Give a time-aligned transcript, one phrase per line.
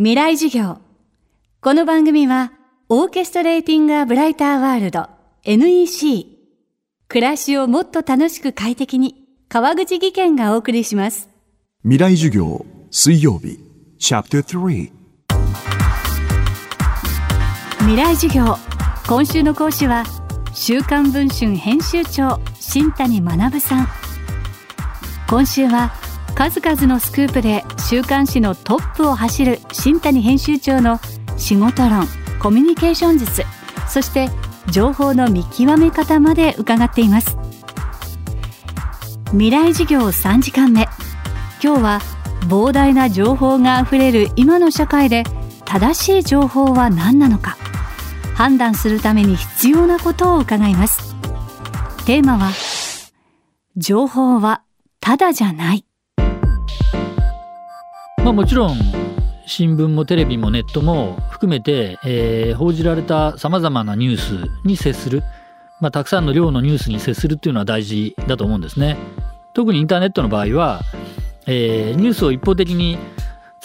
[0.00, 0.78] 未来授業。
[1.60, 2.52] この番組は、
[2.88, 5.08] オーケストレーティング・ア・ブライター・ワールド
[5.42, 6.24] NEC。
[7.08, 11.28] 暮らしをもっと楽しく快適に、川口義賢がお送りします。
[11.82, 13.58] 未来授業水曜日
[13.98, 14.92] チャプター3
[17.80, 18.56] 未来授業。
[19.08, 20.04] 今週の講師は、
[20.54, 23.88] 週刊文春編集長、新谷学さん。
[25.28, 25.90] 今週は、
[26.38, 31.00] 数々のスクープで週刊誌のトップを走る新谷編集長の
[31.36, 32.06] 仕事論
[32.40, 33.42] コミュニケーション術
[33.88, 34.28] そして
[34.70, 37.36] 情報の見極め方まで伺っています。
[39.32, 40.86] 未来授業3時間目。
[41.60, 42.00] 今日は
[42.42, 45.24] 膨大な情報があふれる今の社会で
[45.64, 47.56] 正しい情報は何なのか。
[48.36, 51.16] 判断するために必要なことを伺います。
[52.06, 52.52] テーマは
[53.76, 54.62] 情報は
[55.00, 55.87] ただじゃない。
[58.24, 58.76] まあ、もちろん
[59.46, 65.22] 新聞もテレビもネットも含めて、えー報じられたさまざまなニュースに接する、
[65.80, 68.96] まあ、たくさんの量のニュースに接するっていうのは大事だと思うんですね。
[69.54, 70.82] 特にインターネットの場合は、
[71.46, 72.98] えーニュースを一方的に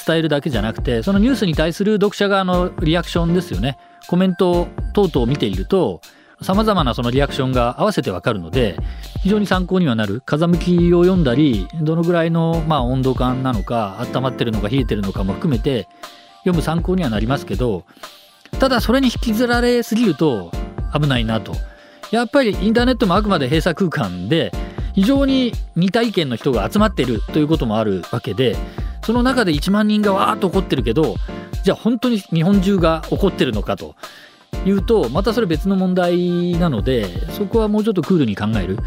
[0.05, 6.01] 伝えるだけじゃなくてそのニュースに対する読者側のリアクションですよねコメント等々を見ていると
[6.43, 8.77] さまざまなそのリアクションが合わせてわかるので
[9.21, 10.21] 非常に参考にはなる。
[10.25, 15.87] 風向きを読んだりどのぐらいのまあ温度感なのか温まってるのか冷えてるのかも含めて
[16.39, 17.85] 読む参考にはなりますけど
[18.59, 20.51] ただそれに引きずられすぎると
[20.93, 21.53] 危ないなと。
[22.11, 24.51] やっぱりインターネットもあくまで閉鎖空間で
[24.93, 28.55] 非常に似た意見の人が集まってるということもあるわけで
[29.03, 31.15] その中で1万人がわーっと怒ってるけど
[31.63, 33.95] じゃあ本当に日本中が怒ってるのかと。
[34.65, 38.77] いうとまたそれ別の問題なのでそこはもうちょっとクールに考える。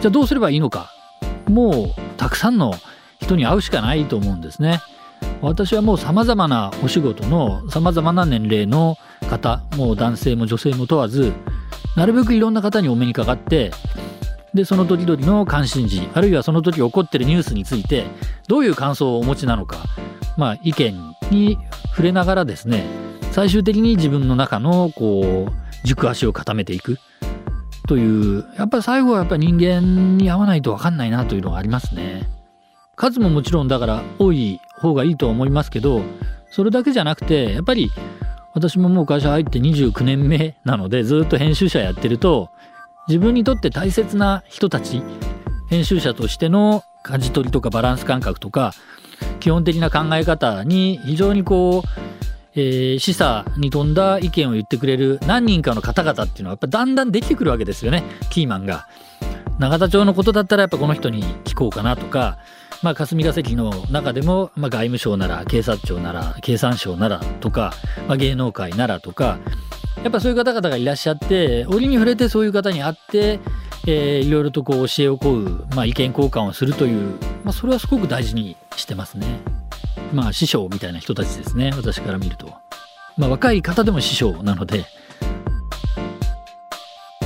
[0.00, 0.90] じゃあどうすればいいのか。
[1.48, 2.74] もうたくさんの
[3.20, 4.80] 人に会うしかないと思うんですね。
[5.40, 8.96] 私はもう様々なお仕事の様々な年齢の
[9.28, 11.32] 方もう男性も女性も問わず
[11.96, 13.72] なるべくいろんな方にお目にかかって
[14.54, 18.04] でその時々の関心事あるいはその時起こってるニュースについて
[18.48, 19.78] どういう感想をお持ちなのか
[20.36, 20.94] まあ意見
[21.30, 21.58] に
[21.90, 22.84] 触れながらですね
[23.32, 26.98] 最終的に自分の中のこう軸足を固めていく
[27.88, 32.28] というやっぱり最後はやっぱり人間に合わないと分かんないなというのがありますね。
[32.94, 36.02] 数ももちろんだから多い方がいいとは思いますけど
[36.50, 37.90] それだけじゃなくてやっぱり
[38.52, 42.50] 私ももう会社入って29年目なのでずっと編集者やってると
[43.08, 45.02] 自分にとって大切な人たち
[45.70, 48.74] 編集者としての舵取りとかバランス感覚とか
[49.40, 52.11] 基本的な考え方に非常にこう、
[52.54, 58.86] えー示唆に富んだ意見を言ってくれる何人かの方々っていうのはやっぱだんだんできてくるわけですよねキーマンが。
[59.58, 62.38] 永田町のことだったらやっぱこの人に聞こうかなとか、
[62.82, 67.72] まあ、霞が関の中でも、まあ、外務省なら警察庁なら経産省ならとか、
[68.08, 69.38] まあ、芸能界ならとか
[70.02, 73.40] やっぱそういう方々がいらっしゃって折に触れてそういう方に会って、
[73.86, 79.61] えーいろいろとこう教えを請う、まあ、意見交換をするという、まあ、それはすごく大事にしてますね。
[80.12, 81.72] まあ師匠みたいな人たちですね。
[81.76, 82.52] 私から見ると。
[83.16, 84.84] まあ、若い方でも師匠なので。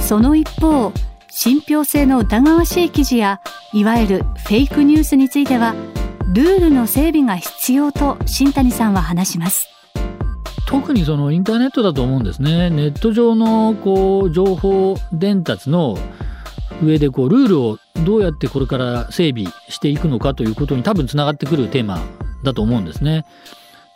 [0.01, 0.93] その一方
[1.31, 3.41] 信憑性の疑わしい記事や
[3.73, 5.75] いわゆるフェイクニュースについては
[6.33, 9.69] ルールの整備が必要と新谷さんは話します。
[10.67, 12.71] 特にそのインターネットだと思うんですね。
[12.71, 15.97] ネット上のこう情報伝達の
[16.83, 22.01] 上でこうルールをどうやってこれから整備していくのかということに多分つながってくるテーマ
[22.47, 23.27] だと思うんですね。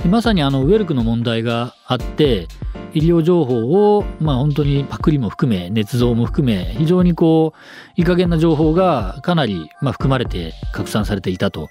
[0.07, 2.49] まさにあのウェルクの問題があって
[2.95, 11.69] 医療情報をまあ本当にパクリも含め捏造も含め非常にこういい加減な情報がかなりまあ含まれて拡散されていたと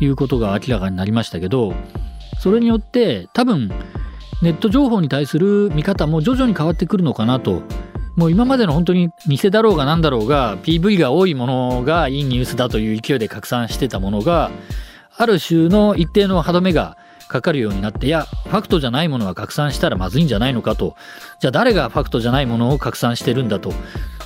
[0.00, 1.72] いうことが明らかになりましたけど
[2.40, 3.70] それによって多分
[4.42, 7.62] ネット情報に対する見方も徐々に変わってくるのかなと
[8.16, 14.50] もう今までの本当に偽だろうが何だろうが PV が多いものがいいニュースだという勢いで拡散してたものが
[15.20, 16.96] ある種の一定の歯止めが
[17.28, 20.96] かかるようになっていやファクトじゃないものは拡散したらまずいんじゃないのかと。
[21.40, 23.70] じゃあ誰がファクトじゃないものを拡散してるんだと。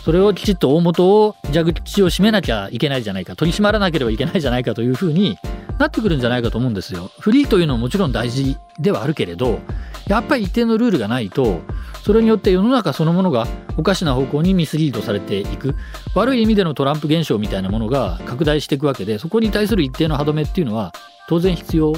[0.05, 3.35] それをきちっと大元を蛇口を閉めなきゃいけないじゃないか。
[3.35, 5.37] 取り締まらなければいけないじゃないかというふうに
[5.79, 7.11] なってくるんじゃないかと思うんですよ。
[7.19, 9.61] フリーというのはもちろん大事ではあるけれど
[10.07, 11.61] やっぱり一定のルールがないと
[12.03, 15.75] それによって世の中そのものがおかしな方向にミスリードされていく。
[16.15, 20.93] 悪い意味でのトランプ現象みたいなものが拡大していくわけでそこに対する一定の歯止めっていうのは
[21.29, 21.93] 当然必要。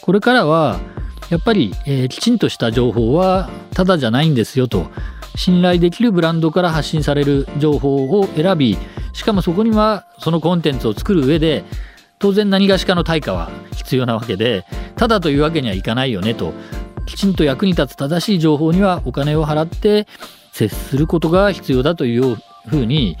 [0.00, 0.78] これからは
[1.30, 4.86] やっぱり、えーきちんとした情報はただじゃないんですよと。
[5.34, 8.76] 信頼できるブランドから発信される情報を選び
[9.14, 11.64] しかもそこにはそのコンテンツを作る上で
[12.22, 14.64] 当然何がしかの対価は必要なわけで
[14.96, 16.54] ただというわけにはいかないよねと
[17.04, 20.06] きちんと役に立つ正しい情報にはお金を払って
[20.52, 22.36] 接することが必要だという
[22.68, 23.18] ふうに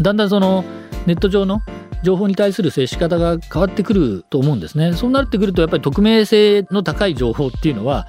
[0.00, 0.64] だんだんその
[1.06, 1.60] ネット上の
[2.02, 4.92] 情報に対する接し方が変わってくると思うんですね。
[4.92, 8.08] そうなってくるとやっぱり匿名性の高い情報っていうのは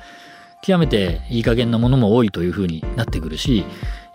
[0.64, 3.66] 極めていい加減なものも多いというふうになってくるし、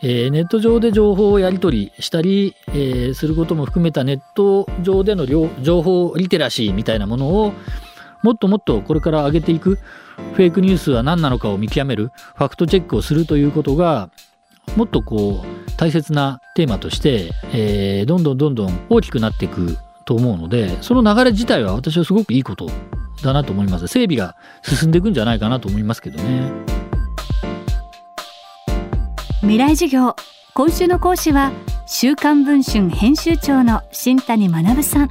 [0.00, 7.52] えー、ネット上で情報をやり取りしたり、えー、することも含めたネット上での情報リテラシーみたいなものを
[8.22, 9.78] もっともっとこれから上げていく。
[10.34, 12.10] フェイクニュースは何なのかを見極める。
[12.36, 14.10] ファクトチェックをするということが
[14.76, 22.68] もっとこう大切なテーマとして、えー、どんどんどんどん大きくなっていくと思うのでその流れ自体は私はすごくいいこと
[23.22, 23.86] だなと思います。
[23.86, 26.77] 整備が進んでいくんじゃないかなと思いますけどね。
[29.40, 30.16] 未来授業。
[30.52, 31.52] 今週の講師は
[31.86, 35.10] 週刊文春編集長の新谷学さん。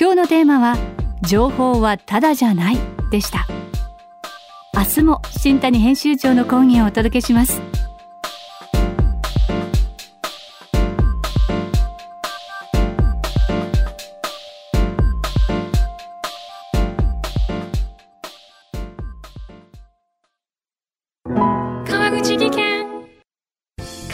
[0.00, 0.78] 今日のテーマは
[1.20, 2.78] 情報はただじゃない
[3.10, 3.46] でした。
[4.72, 7.60] 明日も新谷編集長の講義をお届けします。